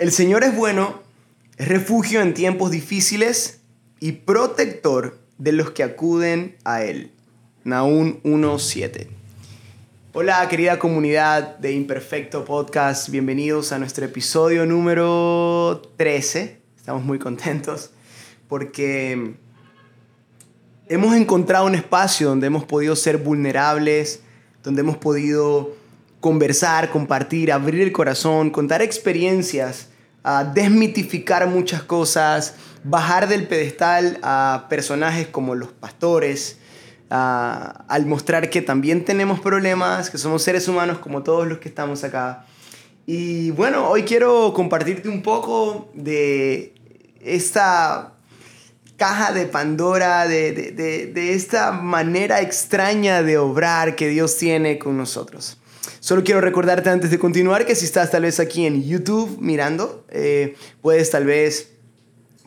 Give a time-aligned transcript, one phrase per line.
[0.00, 1.02] El Señor es bueno,
[1.58, 3.60] es refugio en tiempos difíciles
[4.00, 7.10] y protector de los que acuden a Él.
[7.64, 9.08] Naún 1.7.
[10.14, 16.62] Hola querida comunidad de Imperfecto Podcast, bienvenidos a nuestro episodio número 13.
[16.78, 17.90] Estamos muy contentos
[18.48, 19.34] porque
[20.88, 24.22] hemos encontrado un espacio donde hemos podido ser vulnerables,
[24.62, 25.76] donde hemos podido
[26.20, 29.88] conversar, compartir, abrir el corazón, contar experiencias,
[30.54, 36.58] desmitificar muchas cosas, bajar del pedestal a personajes como los pastores,
[37.08, 42.04] al mostrar que también tenemos problemas, que somos seres humanos como todos los que estamos
[42.04, 42.46] acá.
[43.06, 46.74] Y bueno, hoy quiero compartirte un poco de
[47.20, 48.12] esta
[48.96, 55.59] caja de Pandora, de, de, esta manera extraña de obrar que Dios tiene con nosotros.
[56.00, 60.04] Solo quiero recordarte antes de continuar que si estás tal vez aquí en YouTube mirando,
[60.10, 61.70] eh, puedes tal vez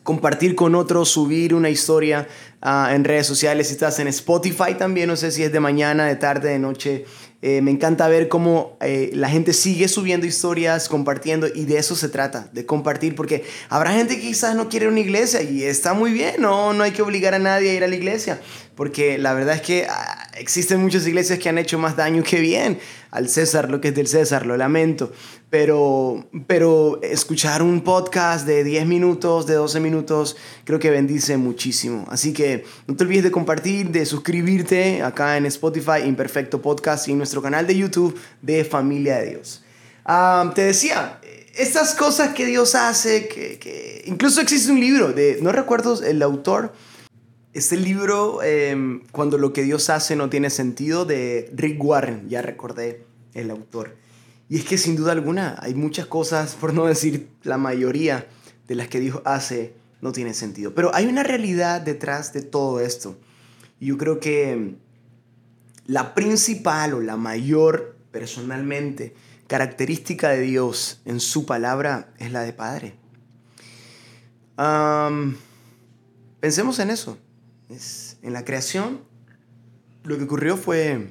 [0.04, 2.28] compartir con otros, subir una historia
[2.60, 3.68] ah, en redes sociales.
[3.68, 7.06] Si estás en Spotify también, no sé si es de mañana, de tarde, de noche.
[7.46, 11.94] Eh, me encanta ver cómo eh, la gente sigue subiendo historias, compartiendo, y de eso
[11.94, 15.92] se trata, de compartir, porque habrá gente que quizás no quiere una iglesia y está
[15.92, 18.40] muy bien, no, no hay que obligar a nadie a ir a la iglesia,
[18.74, 19.86] porque la verdad es que
[20.36, 22.78] existen muchas iglesias que han hecho más daño que bien
[23.10, 25.12] al César, lo que es del César, lo lamento,
[25.50, 32.06] pero, pero escuchar un podcast de 10 minutos, de 12 minutos, creo que bendice muchísimo.
[32.10, 37.12] Así que no te olvides de compartir, de suscribirte acá en Spotify, Imperfecto Podcast y
[37.12, 39.62] en nuestro canal de YouTube de Familia de Dios.
[40.04, 41.20] Ah, te decía,
[41.56, 46.20] estas cosas que Dios hace, que, que, incluso existe un libro de, no recuerdo el
[46.22, 46.72] autor,
[47.54, 52.42] este libro, em, Cuando lo que Dios hace no tiene sentido, de Rick Warren, ya
[52.42, 53.96] recordé el autor.
[54.48, 58.26] Y es que sin duda alguna hay muchas cosas, por no decir la mayoría
[58.66, 60.74] de las que Dios hace, no tiene sentido.
[60.74, 63.16] Pero hay una realidad detrás de todo esto.
[63.78, 64.74] Y yo creo que
[65.86, 69.14] la principal o la mayor, personalmente,
[69.46, 72.94] característica de Dios en su palabra es la de Padre.
[76.40, 77.16] pensemos en eso
[78.22, 79.00] en la creación,
[80.04, 81.08] lo que ocurrió fue,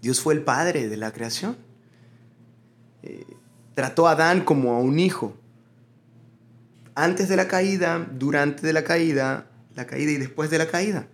[0.00, 1.56] Dios fue el padre de la creación.
[3.02, 3.24] Eh,
[3.74, 5.36] trató a Adán como a un hijo.
[6.94, 11.06] Antes de la caída, durante de la caída, la caída y después de la caída.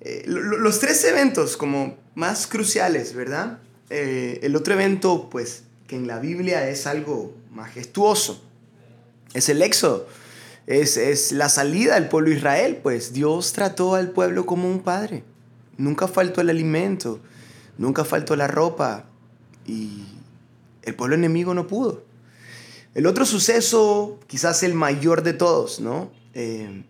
[0.00, 3.58] Eh, los tres eventos como más cruciales, ¿verdad?
[3.90, 8.42] Eh, el otro evento, pues, que en la Biblia es algo majestuoso,
[9.34, 10.06] es el éxodo
[10.66, 15.22] es, la salida del pueblo de Israel, pues Dios trató al pueblo como un padre.
[15.76, 17.20] Nunca faltó el alimento,
[17.78, 19.04] nunca faltó la ropa
[19.66, 20.04] y
[20.82, 22.04] el pueblo enemigo no pudo.
[22.94, 26.10] El otro suceso, quizás el mayor de todos, ¿no?
[26.34, 26.84] Eh,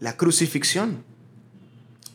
[0.00, 1.04] la crucifixión.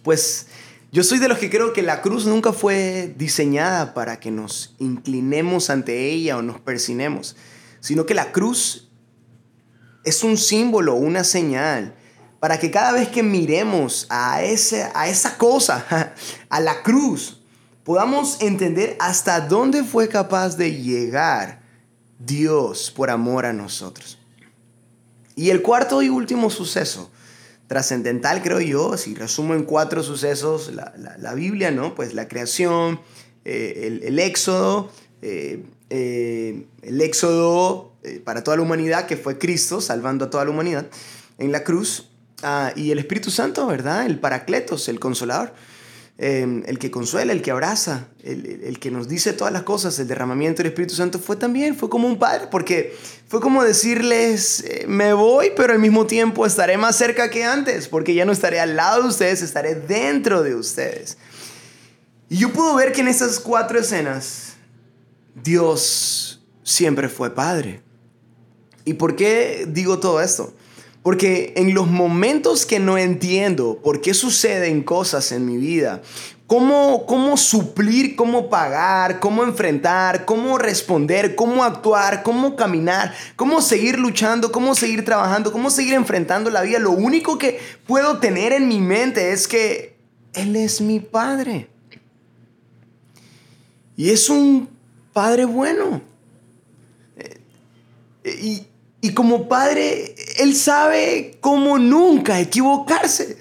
[0.04, 0.48] Pues
[0.92, 4.76] yo soy de los que creo que la cruz nunca fue diseñada para que nos
[4.80, 7.36] inclinemos ante ella o nos persinemos,
[7.80, 8.90] sino que la cruz
[10.06, 11.96] es un símbolo, una señal,
[12.40, 16.14] para que cada vez que miremos a, ese, a esa cosa,
[16.50, 17.42] a la cruz,
[17.84, 21.62] podamos entender hasta dónde fue capaz de llegar
[22.20, 24.20] Dios por amor a nosotros.
[25.36, 27.12] Y el cuarto y último suceso,
[27.68, 31.96] trascendental creo yo, si resumo en cuatro sucesos la, Biblia, ¿no?
[31.96, 33.02] Pues la creación,
[33.44, 34.92] eh, el, éxodo,
[35.22, 40.46] eh, eh, el éxodo eh, para toda la humanidad, que fue Cristo salvando a toda
[40.46, 40.86] la humanidad
[41.40, 42.10] en la cruz,
[42.44, 44.06] ah, y el Espíritu Santo, ¿verdad?
[44.06, 45.54] El Paracletos, el Consolador,
[46.18, 50.08] em, el que consuela, el que abraza, el, que nos dice todas las cosas, el
[50.08, 52.96] derramamiento del Espíritu Santo fue también, fue como un padre, porque
[53.28, 57.88] fue como decirles, eh, me voy, pero al mismo tiempo estaré más cerca que antes,
[57.88, 61.18] porque ya no estaré al lado de ustedes, estaré dentro de ustedes.
[62.30, 64.54] Y yo puedo ver que en estas cuatro escenas,
[65.44, 67.85] Dios siempre fue padre.
[68.86, 70.54] ¿Y por qué digo todo esto?
[71.02, 76.02] Porque en los momentos que no entiendo por qué suceden cosas en mi vida,
[76.48, 84.00] cómo, cómo suplir, cómo pagar, cómo enfrentar, cómo responder, cómo actuar, cómo caminar, cómo seguir
[84.00, 88.68] luchando, cómo seguir trabajando, cómo seguir enfrentando la vida, lo único que puedo tener en
[88.68, 89.96] mi mente es que
[90.34, 91.70] Él es mi Padre.
[93.98, 94.70] Y es un
[95.14, 96.02] Padre bueno.
[98.24, 98.68] Eh, y,
[99.06, 103.38] y como padre, Él sabe cómo nunca equivocarse.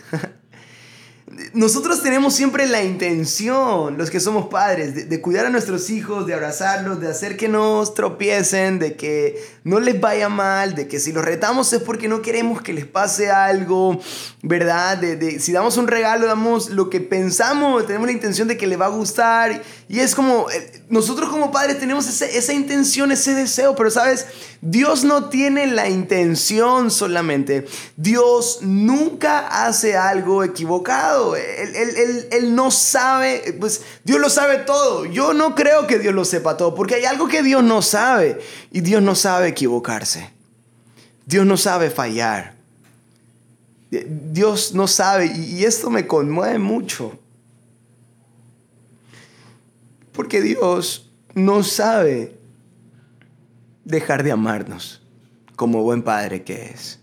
[1.55, 6.35] Nosotros tenemos siempre la intención, los que somos padres, de, cuidar a nuestros hijos, de
[6.35, 11.13] abrazarlos, de hacer que no tropiecen, de que no les vaya mal, de que si
[11.13, 14.01] los retamos es porque no queremos que les pase algo,
[14.43, 14.99] ¿verdad?
[14.99, 18.77] De, si damos un regalo, damos lo que pensamos, tenemos la intención de que le
[18.77, 19.63] va a gustar.
[19.89, 24.27] Y es como, eh, nosotros como padres tenemos esa intención, ese deseo, pero sabes,
[24.61, 27.67] Dios no tiene la intención solamente.
[27.97, 31.37] Dios nunca hace algo equivocado.
[32.31, 35.05] Él, no sabe, pues Dios lo sabe todo.
[35.07, 38.41] Yo no creo que Dios lo sepa todo, porque hay algo que Dios no sabe.
[38.71, 40.31] Y Dios no sabe equivocarse.
[41.27, 42.55] Dios no sabe fallar.
[43.91, 47.19] Dios no sabe, y esto me conmueve mucho.
[50.13, 52.37] Porque Dios no sabe
[53.85, 55.03] dejar de amarnos
[55.57, 56.99] como buen padre que es.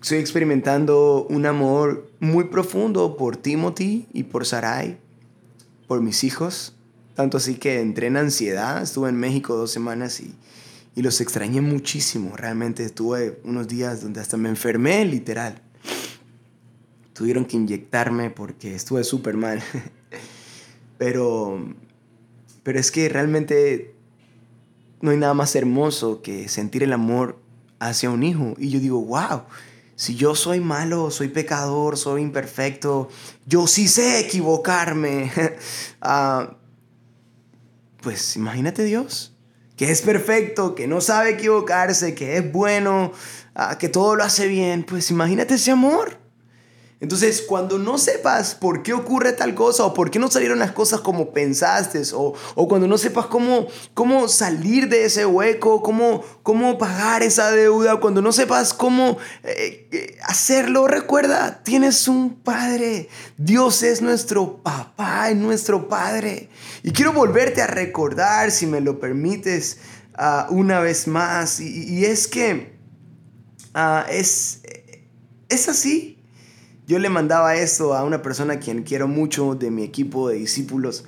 [0.00, 4.96] Estoy experimentando un amor muy profundo por Timothy y por Sarai,
[5.88, 6.76] por mis hijos.
[7.14, 8.80] Tanto así que entré en ansiedad.
[8.80, 10.36] Estuve en México dos semanas y,
[10.94, 12.36] y los extrañé muchísimo.
[12.36, 15.62] Realmente estuve unos días donde hasta me enfermé, literal.
[17.12, 19.60] Tuvieron que inyectarme porque estuve súper mal.
[20.98, 21.64] Pero,
[22.64, 23.94] pero es que realmente
[25.00, 27.38] no hay nada más hermoso que sentir el amor
[27.78, 28.54] hacia un hijo.
[28.58, 29.42] Y yo digo, wow,
[29.98, 33.08] si yo soy malo, soy pecador, soy imperfecto,
[33.46, 35.32] yo sí sé equivocarme.
[36.00, 36.56] Ah,
[38.00, 39.36] pues imagínate Dios,
[39.76, 43.10] que es perfecto, que no sabe equivocarse, que es bueno,
[43.56, 44.84] ah, que todo lo hace bien.
[44.84, 46.16] Pues imagínate ese amor.
[47.00, 50.72] Entonces, cuando no sepas por qué ocurre tal cosa o por qué no salieron las
[50.72, 52.34] cosas como pensaste o,
[52.68, 58.20] cuando no sepas cómo, cómo salir de ese hueco, cómo, cómo pagar esa deuda, cuando
[58.20, 63.08] no sepas cómo eh, eh, hacerlo, recuerda, tienes un Padre.
[63.36, 66.48] Dios es nuestro papá, es nuestro Padre.
[66.82, 69.78] Y quiero volverte a recordar, si me lo permites,
[70.14, 71.60] ah, una vez más.
[71.60, 72.76] Y, es que
[73.74, 74.62] ah, es,
[75.48, 76.17] es así.
[76.88, 80.36] Yo le mandaba esto a una persona a quien quiero mucho de mi equipo de
[80.36, 81.04] discípulos.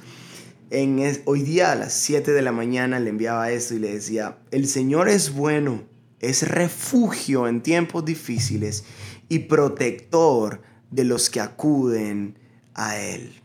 [0.68, 4.36] En hoy día a las 7 de la mañana le enviaba esto y le decía,
[4.50, 5.84] el Señor es bueno,
[6.18, 8.84] es refugio en tiempos difíciles
[9.30, 10.60] y protector
[10.90, 12.38] de los que acuden
[12.74, 13.40] a Él.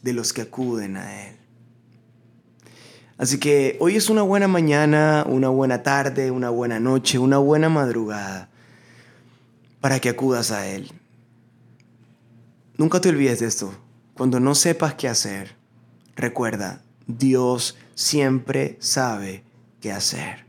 [0.00, 1.36] De los que acuden a Él.
[3.18, 7.68] Así que hoy es una buena mañana, una buena tarde, una buena noche, una buena
[7.68, 8.48] madrugada
[9.82, 10.90] para que acudas a Él.
[12.78, 13.74] Nunca te olvides de esto.
[14.14, 15.56] Cuando no sepas qué hacer,
[16.14, 19.42] recuerda, Dios siempre sabe
[19.80, 20.46] qué hacer.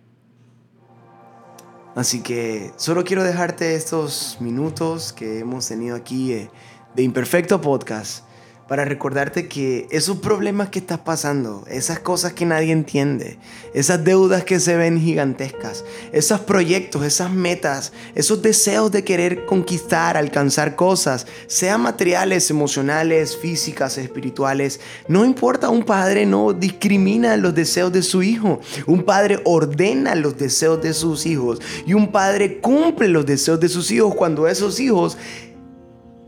[1.96, 6.52] Así que solo quiero dejarte estos minutos que hemos tenido aquí eh,
[6.96, 8.24] de Imperfecto Podcast
[8.70, 13.40] para recordarte que esos problemas que estás pasando, esas cosas que nadie entiende,
[13.74, 15.84] esas deudas que se ven gigantescas,
[16.14, 23.98] esos proyectos, esas metas, esos deseos de querer conquistar, alcanzar cosas, sean materiales, emocionales, físicas,
[23.98, 30.14] espirituales, no importa, un padre no discrimina los deseos de su hijo, un padre ordena
[30.14, 34.48] los deseos de sus hijos y un padre cumple los deseos de sus hijos cuando
[34.48, 35.18] esos hijos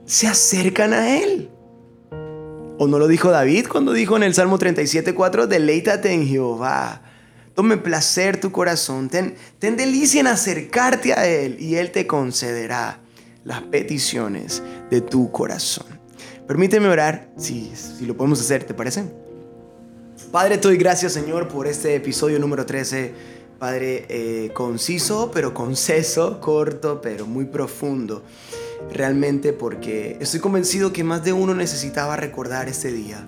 [0.05, 1.50] se acercan a él.
[2.83, 7.03] ¿O no lo dijo David cuando dijo en el Salmo 37.4, deleítate en Jehová?
[7.53, 12.97] Tome placer tu corazón, ten, ten delicia en acercarte a Él y Él te concederá
[13.43, 15.85] las peticiones de tu corazón.
[16.47, 19.03] Permíteme orar, si, si lo podemos hacer, ¿te parece?
[20.31, 23.13] Padre, te gracias Señor por este episodio número 13.
[23.59, 28.23] Padre, eh, conciso, pero conceso, corto, pero muy profundo
[28.91, 33.27] realmente porque estoy convencido que más de uno necesitaba recordar este día,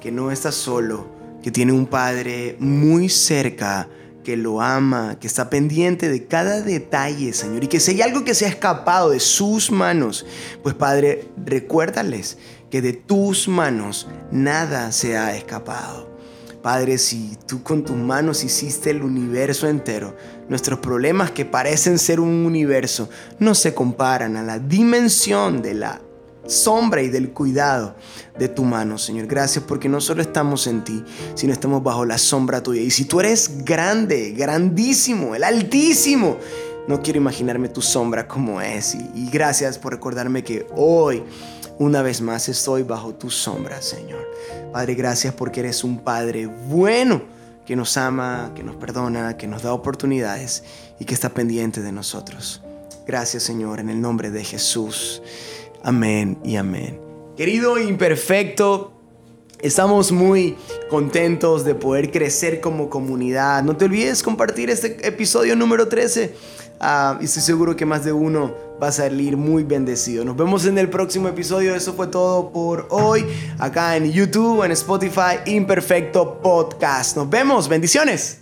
[0.00, 1.06] que no está solo,
[1.42, 3.88] que tiene un Padre muy cerca,
[4.22, 8.24] que lo ama, que está pendiente de cada detalle, Señor, y que si hay algo
[8.24, 10.24] que se ha escapado de sus manos,
[10.62, 12.38] pues Padre, recuérdales
[12.70, 16.11] que de tus manos nada se ha escapado.
[16.62, 20.16] Padre, si tú con tus manos hiciste el universo entero,
[20.48, 26.00] nuestros problemas que parecen ser un universo no se comparan a la dimensión de la
[26.46, 27.96] sombra y del cuidado
[28.38, 29.26] de tu mano, Señor.
[29.26, 31.02] Gracias porque no solo estamos en ti,
[31.34, 32.80] sino estamos bajo la sombra tuya.
[32.80, 36.38] Y si tú eres grande, grandísimo, el altísimo,
[36.86, 38.94] no quiero imaginarme tu sombra como es.
[38.94, 41.24] Y, y gracias por recordarme que hoy
[41.78, 44.28] una vez más estoy bajo tu sombra, Señor.
[44.72, 47.22] Padre, gracias porque eres un Padre bueno
[47.66, 50.64] que nos ama, que nos perdona, que nos da oportunidades
[50.98, 52.62] y que está pendiente de nosotros.
[53.06, 55.22] Gracias, Señor, en el nombre de Jesús.
[55.82, 57.00] Amén y amén.
[57.36, 58.92] Querido imperfecto,
[59.62, 60.56] Estamos muy
[60.90, 63.62] contentos de poder crecer como comunidad.
[63.62, 66.34] No te olvides compartir este episodio número 13.
[66.84, 70.24] Ah, y estoy seguro que más de uno va a salir muy bendecido.
[70.24, 71.76] Nos vemos en el próximo episodio.
[71.76, 73.24] Eso fue todo por hoy.
[73.60, 77.16] Acá en YouTube, en Spotify, Imperfecto Podcast.
[77.16, 77.68] Nos vemos.
[77.68, 78.41] Bendiciones.